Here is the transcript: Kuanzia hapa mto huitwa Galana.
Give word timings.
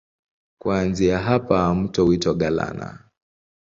Kuanzia 0.61 1.19
hapa 1.19 1.75
mto 1.75 2.05
huitwa 2.05 2.33
Galana. 2.33 2.99